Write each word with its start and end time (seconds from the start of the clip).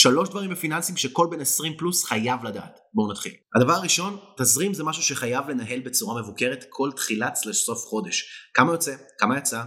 שלוש 0.00 0.28
דברים 0.28 0.50
בפיננסים 0.50 0.96
שכל 0.96 1.26
בן 1.30 1.40
20 1.40 1.72
פלוס 1.78 2.04
חייב 2.04 2.44
לדעת. 2.44 2.78
בואו 2.94 3.12
נתחיל. 3.12 3.32
הדבר 3.56 3.72
הראשון, 3.72 4.16
תזרים 4.38 4.74
זה 4.74 4.84
משהו 4.84 5.02
שחייב 5.02 5.48
לנהל 5.48 5.80
בצורה 5.80 6.22
מבוקרת 6.22 6.64
כל 6.68 6.90
תחילת 6.96 7.34
סלש 7.34 7.56
סוף 7.56 7.78
חודש. 7.78 8.24
כמה 8.54 8.72
יוצא? 8.72 8.94
כמה 9.18 9.38
יצא? 9.38 9.62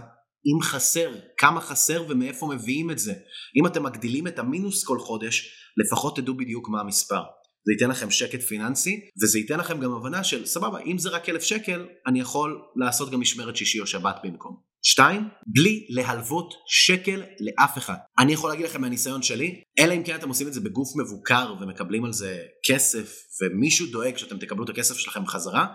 אם 0.46 0.62
חסר, 0.62 1.14
כמה 1.38 1.60
חסר 1.60 2.04
ומאיפה 2.08 2.46
מביאים 2.46 2.90
את 2.90 2.98
זה. 2.98 3.12
אם 3.60 3.66
אתם 3.66 3.82
מגדילים 3.82 4.26
את 4.26 4.38
המינוס 4.38 4.84
כל 4.84 4.98
חודש, 4.98 5.50
לפחות 5.84 6.16
תדעו 6.16 6.36
בדיוק 6.36 6.68
מה 6.68 6.80
המספר. 6.80 7.22
זה 7.66 7.72
ייתן 7.72 7.90
לכם 7.90 8.10
שקט 8.10 8.40
פיננסי, 8.40 9.00
וזה 9.22 9.38
ייתן 9.38 9.58
לכם 9.58 9.80
גם 9.80 9.92
הבנה 9.92 10.24
של 10.24 10.46
סבבה, 10.46 10.78
אם 10.80 10.98
זה 10.98 11.10
רק 11.10 11.28
אלף 11.28 11.42
שקל, 11.42 11.86
אני 12.06 12.20
יכול 12.20 12.62
לעשות 12.76 13.10
גם 13.10 13.20
משמרת 13.20 13.56
שישי 13.56 13.80
או 13.80 13.86
שבת 13.86 14.16
במקום. 14.24 14.71
שתיים, 14.84 15.28
בלי 15.46 15.86
להלוות 15.90 16.54
שקל 16.66 17.22
לאף 17.40 17.78
אחד. 17.78 17.94
אני 18.18 18.32
יכול 18.32 18.50
להגיד 18.50 18.66
לכם 18.66 18.80
מהניסיון 18.80 19.22
שלי, 19.22 19.62
אלא 19.78 19.94
אם 19.94 20.02
כן 20.02 20.14
אתם 20.14 20.28
עושים 20.28 20.48
את 20.48 20.52
זה 20.52 20.60
בגוף 20.60 20.88
מבוקר 20.96 21.54
ומקבלים 21.60 22.04
על 22.04 22.12
זה 22.12 22.38
כסף, 22.66 23.14
ומישהו 23.42 23.86
דואג 23.86 24.16
שאתם 24.16 24.38
תקבלו 24.38 24.64
את 24.64 24.68
הכסף 24.68 24.96
שלכם 24.96 25.24
בחזרה, 25.24 25.66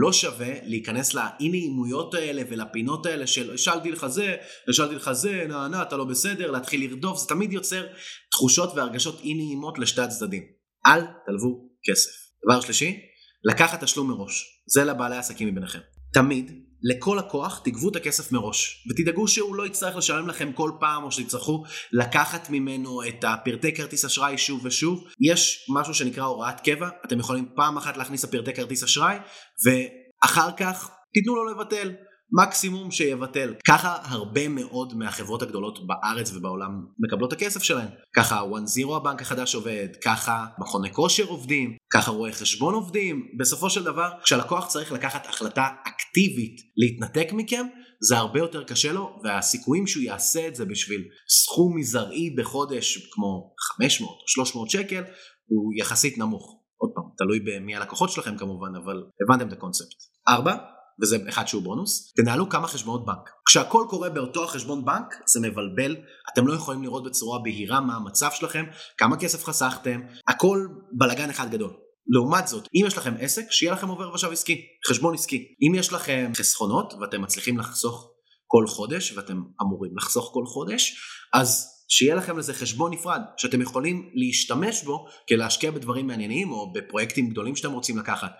לא 0.00 0.12
שווה 0.12 0.54
להיכנס 0.62 1.14
לאי 1.14 1.48
נעימויות 1.48 2.14
האלה 2.14 2.42
ולפינות 2.50 3.06
האלה 3.06 3.26
של 3.26 3.54
השאלתי 3.54 3.90
לך 3.90 4.06
זה, 4.06 4.36
השאלתי 4.68 4.94
לך 4.94 5.12
זה, 5.12 5.44
נה 5.48 5.68
נה 5.68 5.82
אתה 5.82 5.96
לא 5.96 6.04
בסדר, 6.04 6.50
להתחיל 6.50 6.90
לרדוף, 6.90 7.18
זה 7.18 7.28
תמיד 7.28 7.52
יוצר 7.52 7.86
תחושות 8.30 8.72
והרגשות 8.76 9.20
אי 9.20 9.34
נעימות 9.34 9.78
לשתי 9.78 10.00
הצדדים. 10.00 10.42
אל 10.86 11.00
תלוו 11.00 11.68
כסף. 11.90 12.10
דבר 12.44 12.60
שלישי, 12.60 13.00
לקחת 13.44 13.84
תשלום 13.84 14.08
מראש. 14.08 14.62
זה 14.66 14.84
לבעלי 14.84 15.16
עסקים 15.16 15.48
מביניכם. 15.48 15.78
תמיד, 16.12 16.65
לכל 16.82 17.16
לקוח, 17.18 17.60
תגבו 17.64 17.88
את 17.88 17.96
הכסף 17.96 18.32
מראש. 18.32 18.86
ותדאגו 18.90 19.28
שהוא 19.28 19.56
לא 19.56 19.66
יצטרך 19.66 19.96
לשלם 19.96 20.28
לכם 20.28 20.52
כל 20.52 20.70
פעם, 20.80 21.04
או 21.04 21.12
שתצטרכו 21.12 21.64
לקחת 21.92 22.50
ממנו 22.50 23.02
את 23.08 23.24
הפרטי 23.24 23.74
כרטיס 23.74 24.04
אשראי 24.04 24.38
שוב 24.38 24.60
ושוב. 24.64 25.04
יש 25.20 25.66
משהו 25.74 25.94
שנקרא 25.94 26.24
הוראת 26.24 26.60
קבע, 26.60 26.88
אתם 27.04 27.18
יכולים 27.18 27.48
פעם 27.56 27.76
אחת 27.76 27.96
להכניס 27.96 28.24
לפרטי 28.24 28.54
כרטיס 28.54 28.82
אשראי, 28.82 29.16
ואחר 29.64 30.50
כך 30.56 30.90
תיתנו 31.14 31.36
לו 31.36 31.44
לבטל. 31.44 31.92
מקסימום 32.32 32.90
שיבטל. 32.90 33.54
ככה 33.68 33.96
הרבה 34.02 34.48
מאוד 34.48 34.94
מהחברות 34.94 35.42
הגדולות 35.42 35.78
בארץ 35.86 36.32
ובעולם 36.34 36.70
מקבלות 36.98 37.32
את 37.32 37.38
הכסף 37.38 37.62
שלהן. 37.62 37.88
ככה 38.16 38.40
1-0 38.40 38.96
הבנק 38.96 39.22
החדש 39.22 39.54
עובד, 39.54 39.88
ככה 40.04 40.46
מכוני 40.58 40.92
כושר 40.92 41.24
עובדים, 41.24 41.76
ככה 41.92 42.10
רואי 42.10 42.32
חשבון 42.32 42.74
עובדים. 42.74 43.26
בסופו 43.38 43.70
של 43.70 43.84
דבר, 43.84 44.10
כשהלקוח 44.24 44.66
צריך 44.66 44.92
לקחת 44.92 45.26
החלטה 45.26 45.68
אקטיבית 45.88 46.56
להתנתק 46.76 47.32
מכם, 47.32 47.66
זה 48.08 48.16
הרבה 48.16 48.38
יותר 48.38 48.64
קשה 48.64 48.92
לו, 48.92 49.18
והסיכויים 49.24 49.86
שהוא 49.86 50.02
יעשה 50.02 50.48
את 50.48 50.54
זה 50.54 50.64
בשביל 50.64 51.04
סכום 51.28 51.76
מזערי 51.76 52.34
בחודש 52.38 52.98
כמו 53.12 53.54
500 53.78 54.10
או 54.10 54.24
300 54.26 54.70
שקל, 54.70 55.02
הוא 55.46 55.72
יחסית 55.80 56.18
נמוך. 56.18 56.62
עוד 56.78 56.90
פעם, 56.94 57.04
תלוי 57.18 57.40
במי 57.40 57.76
הלקוחות 57.76 58.10
שלכם 58.10 58.36
כמובן, 58.36 58.76
אבל 58.84 59.04
הבנתם 59.24 59.48
את 59.48 59.52
הקונספט. 59.52 59.96
ארבע, 60.28 60.56
וזה 61.02 61.18
אחד 61.28 61.48
שהוא 61.48 61.62
בונוס, 61.62 62.12
תנהלו 62.16 62.48
כמה 62.48 62.66
חשבונות 62.66 63.06
בנק. 63.06 63.30
כשהכל 63.48 63.86
קורה 63.88 64.10
באותו 64.10 64.44
החשבון 64.44 64.84
בנק, 64.84 65.14
זה 65.26 65.40
מבלבל, 65.40 65.96
אתם 66.32 66.46
לא 66.46 66.54
יכולים 66.54 66.82
לראות 66.82 67.04
בצורה 67.04 67.38
בהירה 67.38 67.80
מה 67.80 67.96
המצב 67.96 68.30
שלכם, 68.32 68.64
כמה 68.98 69.16
כסף 69.16 69.44
חסכתם, 69.44 70.00
הכל 70.28 70.66
בלאגן 70.92 71.30
אחד 71.30 71.50
גדול. 71.50 71.70
לעומת 72.08 72.48
זאת, 72.48 72.68
אם 72.74 72.86
יש 72.86 72.98
לכם 72.98 73.14
עסק, 73.20 73.50
שיהיה 73.50 73.72
לכם 73.72 73.88
עובר 73.88 74.14
ושב 74.14 74.32
עסקי, 74.32 74.60
חשבון 74.88 75.14
עסקי. 75.14 75.54
אם 75.68 75.74
יש 75.74 75.92
לכם 75.92 76.32
חסכונות 76.36 76.94
ואתם 77.00 77.22
מצליחים 77.22 77.58
לחסוך 77.58 78.10
כל 78.46 78.66
חודש, 78.66 79.12
ואתם 79.12 79.42
אמורים 79.62 79.92
לחסוך 79.96 80.30
כל 80.32 80.46
חודש, 80.46 80.96
אז 81.34 81.66
שיהיה 81.88 82.14
לכם 82.14 82.38
לזה 82.38 82.54
חשבון 82.54 82.92
נפרד, 82.92 83.20
שאתם 83.36 83.60
יכולים 83.60 84.10
להשתמש 84.14 84.82
בו 84.84 85.06
כדי 85.26 85.38
להשקיע 85.38 85.70
בדברים 85.70 86.06
מעניינים 86.06 86.52
או 86.52 86.72
בפרויקטים 86.72 87.30
גדולים 87.30 87.56
שאתם 87.56 87.72
רוצים 87.72 87.98
לקחת. 87.98 88.30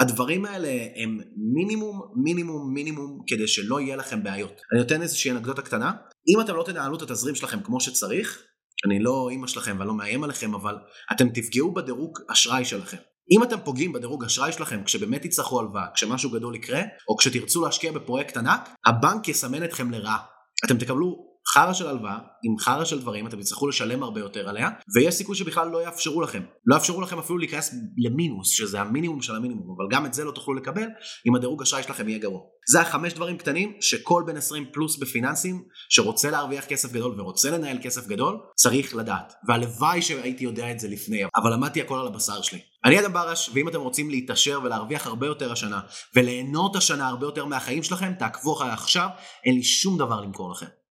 הדברים 0.00 0.44
האלה 0.44 0.68
הם 0.96 1.20
מינימום 1.54 2.00
מינימום 2.24 2.74
מינימום 2.74 3.20
כדי 3.26 3.48
שלא 3.48 3.80
יהיה 3.80 3.96
לכם 3.96 4.22
בעיות. 4.22 4.60
אני 4.72 4.80
נותן 4.80 5.02
איזושהי 5.02 5.30
אנקדוטה 5.30 5.62
קטנה, 5.62 5.92
אם 6.28 6.40
אתם 6.40 6.56
לא 6.56 6.62
תנהלו 6.62 6.96
את 6.96 7.02
התזרים 7.02 7.34
שלכם 7.34 7.60
כמו 7.60 7.80
שצריך, 7.80 8.42
אני 8.86 8.98
לא 9.02 9.28
אימא 9.30 9.46
שלכם 9.46 9.76
ואני 9.78 9.88
לא 9.88 9.94
מאיים 9.94 10.24
עליכם, 10.24 10.54
אבל 10.54 10.76
אתם 11.12 11.28
תפגעו 11.28 11.74
בדירוג 11.74 12.18
אשראי 12.28 12.64
שלכם. 12.64 12.96
אם 13.30 13.42
אתם 13.42 13.56
פוגעים 13.64 13.92
בדירוג 13.92 14.24
אשראי 14.24 14.52
שלכם 14.52 14.84
כשבאמת 14.84 15.22
תצטרכו 15.22 15.60
הלוואה, 15.60 15.86
כשמשהו 15.94 16.30
גדול 16.30 16.54
יקרה, 16.54 16.82
או 17.08 17.16
כשתרצו 17.16 17.64
להשקיע 17.64 17.92
בפרויקט 17.92 18.36
ענק, 18.36 18.68
הבנק 18.86 19.28
יסמן 19.28 19.64
אתכם 19.64 19.90
לרעה. 19.90 20.18
אתם 20.64 20.78
תקבלו 20.78 21.33
חרא 21.52 21.72
של 21.72 21.86
הלוואה, 21.86 22.18
עם 22.42 22.58
חרא 22.58 22.84
של 22.84 23.00
דברים, 23.00 23.26
אתם 23.26 23.40
תצטרכו 23.40 23.68
לשלם 23.68 24.02
הרבה 24.02 24.20
יותר 24.20 24.48
עליה, 24.48 24.70
ויש 24.94 25.14
סיכוי 25.14 25.36
שבכלל 25.36 25.68
לא 25.68 25.84
יאפשרו 25.84 26.20
לכם. 26.20 26.42
לא 26.66 26.74
יאפשרו 26.74 27.00
לכם 27.00 27.18
אפילו 27.18 27.38
להיכנס 27.38 27.74
למינוס, 27.98 28.48
שזה 28.48 28.80
המינימום 28.80 29.22
של 29.22 29.36
המינימום, 29.36 29.76
אבל 29.76 29.96
גם 29.96 30.06
את 30.06 30.14
זה 30.14 30.24
לא 30.24 30.32
תוכלו 30.32 30.54
לקבל 30.54 30.86
אם 31.28 31.34
הדירוג 31.34 31.62
אשראי 31.62 31.82
שלכם 31.82 32.08
יהיה 32.08 32.18
גרוע. 32.18 32.40
זה 32.70 32.80
החמש 32.80 33.12
דברים 33.12 33.38
קטנים 33.38 33.72
שכל 33.80 34.22
בן 34.26 34.36
20 34.36 34.64
פלוס 34.72 34.98
בפיננסים, 34.98 35.62
שרוצה 35.88 36.30
להרוויח 36.30 36.64
כסף 36.64 36.92
גדול 36.92 37.20
ורוצה 37.20 37.50
לנהל 37.50 37.78
כסף 37.82 38.06
גדול, 38.06 38.38
צריך 38.56 38.94
לדעת. 38.94 39.32
והלוואי 39.48 40.02
שהייתי 40.02 40.44
יודע 40.44 40.70
את 40.70 40.80
זה 40.80 40.88
לפני, 40.88 41.22
אבל 41.36 41.52
למדתי 41.52 41.80
הכל 41.80 41.98
על 41.98 42.06
הבשר 42.06 42.42
שלי. 42.42 42.60
אני 42.84 43.00
אדם 43.00 43.12
ברש, 43.12 43.50
ואם 43.54 43.68
אתם 43.68 43.80
רוצים 43.80 44.10
להתעשר 44.10 44.60
ולהרוויח 44.64 45.06
הרבה 45.06 45.26
יותר 45.26 45.52
השנה, 45.52 45.80
וליהנות 46.16 46.76
השנה 46.76 47.08
הרבה 47.08 47.26
יותר 47.26 47.44
מהחיים 47.44 47.82
שלכם, 47.82 48.12
תעקבו 48.18 48.56
אחרי 48.56 48.70
עכשיו, 48.70 49.08
אין 49.44 49.54
לי 49.54 49.62
שום 49.62 49.98
דבר 49.98 50.20
למכור 50.20 50.50
לכם. 50.50 50.66